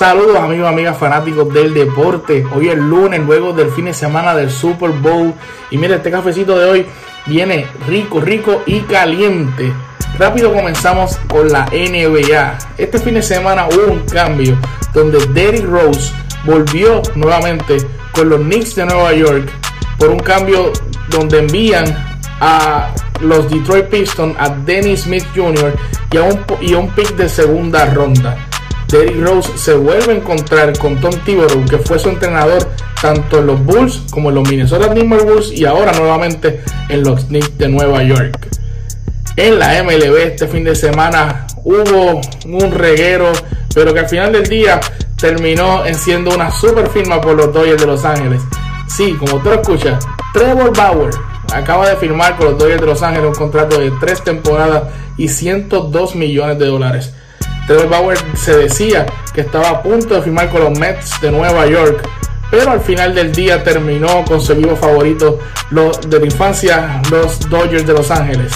[0.00, 2.42] Saludos amigos, amigas fanáticos del deporte.
[2.54, 5.34] Hoy es lunes, luego del fin de semana del Super Bowl.
[5.70, 6.86] Y mire, este cafecito de hoy
[7.26, 9.70] viene rico, rico y caliente.
[10.18, 12.56] Rápido comenzamos con la NBA.
[12.78, 14.56] Este fin de semana hubo un cambio
[14.94, 16.14] donde Derrick Rose
[16.46, 17.76] volvió nuevamente
[18.12, 19.50] con los Knicks de Nueva York
[19.98, 20.72] por un cambio
[21.10, 21.84] donde envían
[22.40, 25.74] a los Detroit Pistons a Dennis Smith Jr.
[26.10, 28.49] y a un, y a un pick de segunda ronda.
[28.90, 32.68] Derrick Rose se vuelve a encontrar con Tom Thibodeau, que fue su entrenador
[33.00, 37.56] tanto en los Bulls como en los Minnesota Timberwolves y ahora nuevamente en los Knicks
[37.56, 38.48] de Nueva York.
[39.36, 43.30] En la MLB este fin de semana hubo un reguero,
[43.74, 44.80] pero que al final del día
[45.16, 48.42] terminó en siendo una super firma por los Dodgers de Los Ángeles.
[48.88, 50.04] Sí, como tú lo escuchas,
[50.34, 51.14] Trevor Bauer
[51.54, 54.84] acaba de firmar con los Dodgers de Los Ángeles un contrato de tres temporadas
[55.16, 57.14] y 102 millones de dólares.
[57.70, 61.68] Trevor Bauer se decía que estaba a punto de firmar con los Mets de Nueva
[61.68, 62.02] York,
[62.50, 65.38] pero al final del día terminó con su vivo favorito
[65.70, 68.52] de la infancia, los Dodgers de Los Ángeles.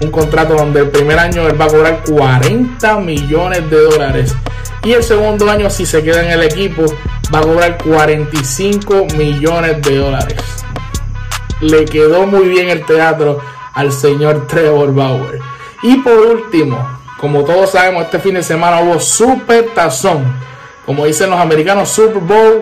[0.00, 4.34] Un contrato donde el primer año él va a cobrar 40 millones de dólares
[4.82, 6.86] y el segundo año si se queda en el equipo
[7.34, 10.42] va a cobrar 45 millones de dólares.
[11.60, 13.40] Le quedó muy bien el teatro
[13.74, 15.38] al señor Trevor Bauer.
[15.82, 20.30] Y por último, como todos sabemos, este fin de semana hubo Super Tazón.
[20.84, 22.60] Como dicen los americanos, Super Bowl.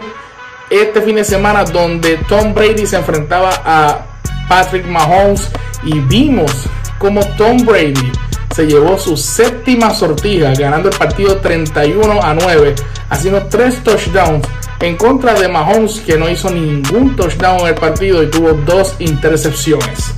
[0.71, 4.07] Este fin de semana donde Tom Brady se enfrentaba a
[4.49, 5.51] Patrick Mahomes
[5.83, 6.53] y vimos
[7.01, 8.13] como Tom Brady
[8.55, 12.77] se llevó su séptima sortija, ganando el partido 31 a 9,
[13.11, 14.47] haciendo tres touchdowns
[14.79, 18.95] en contra de Mahomes, que no hizo ningún touchdown en el partido y tuvo dos
[19.01, 20.13] intercepciones.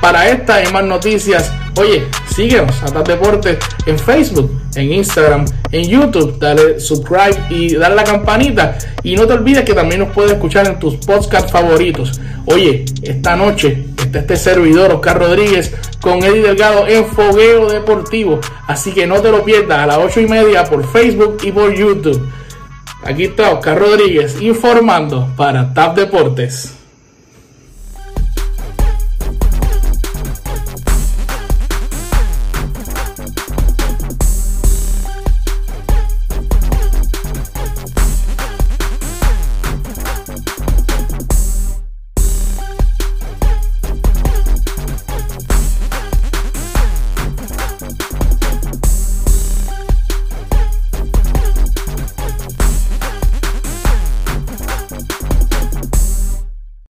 [0.00, 2.06] Para esta y más noticias, oye,
[2.38, 6.38] síguenos a TAP Deportes en Facebook, en Instagram, en YouTube.
[6.38, 8.78] Dale subscribe y dale la campanita.
[9.02, 12.20] Y no te olvides que también nos puedes escuchar en tus podcasts favoritos.
[12.46, 18.38] Oye, esta noche está este servidor, Oscar Rodríguez, con Eddie Delgado en Fogueo Deportivo.
[18.68, 21.74] Así que no te lo pierdas a las 8 y media por Facebook y por
[21.74, 22.24] YouTube.
[23.02, 26.77] Aquí está Oscar Rodríguez informando para TAP Deportes.